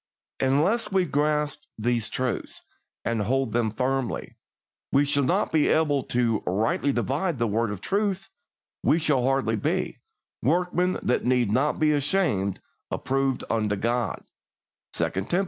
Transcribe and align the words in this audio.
Unless 0.39 0.91
we 0.91 1.05
grasp 1.05 1.61
these 1.77 2.09
truths, 2.09 2.63
and 3.05 3.21
hold 3.21 3.51
them 3.51 3.69
firmly, 3.69 4.35
we 4.91 5.05
shall 5.05 5.21
not 5.23 5.51
be 5.51 5.67
able 5.67 6.01
to 6.05 6.41
"rightly 6.47 6.91
divide 6.91 7.37
the 7.37 7.45
word 7.45 7.69
of 7.69 7.81
truth," 7.81 8.27
we 8.81 8.97
shall 8.97 9.23
hardly 9.23 9.57
be 9.57 9.99
"workmen 10.41 10.97
that 11.03 11.23
need 11.23 11.51
not 11.51 11.77
be 11.77 11.91
ashamed, 11.91 12.59
approved 12.89 13.43
unto 13.47 13.75
God" 13.75 14.23
(2 14.93 15.11
Tim. 15.29 15.39